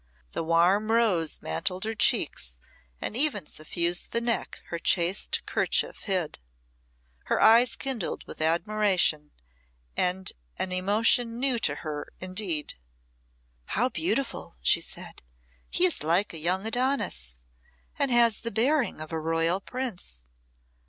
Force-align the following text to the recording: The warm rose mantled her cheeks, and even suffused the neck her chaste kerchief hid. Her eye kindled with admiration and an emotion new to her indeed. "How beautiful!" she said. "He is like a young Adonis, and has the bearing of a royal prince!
The 0.31 0.41
warm 0.43 0.91
rose 0.91 1.39
mantled 1.43 1.83
her 1.83 1.93
cheeks, 1.93 2.57
and 2.99 3.15
even 3.15 3.45
suffused 3.45 4.11
the 4.11 4.19
neck 4.19 4.59
her 4.69 4.79
chaste 4.79 5.43
kerchief 5.45 5.99
hid. 6.05 6.39
Her 7.25 7.39
eye 7.39 7.67
kindled 7.77 8.23
with 8.25 8.41
admiration 8.41 9.29
and 9.95 10.31
an 10.57 10.71
emotion 10.71 11.39
new 11.39 11.59
to 11.59 11.75
her 11.85 12.07
indeed. 12.19 12.79
"How 13.65 13.89
beautiful!" 13.89 14.55
she 14.63 14.81
said. 14.81 15.21
"He 15.69 15.85
is 15.85 16.01
like 16.01 16.33
a 16.33 16.39
young 16.39 16.65
Adonis, 16.65 17.35
and 17.99 18.09
has 18.09 18.39
the 18.39 18.49
bearing 18.49 18.99
of 18.99 19.11
a 19.11 19.19
royal 19.19 19.59
prince! 19.61 20.23